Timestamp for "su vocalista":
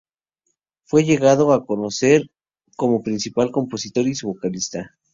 4.15-4.97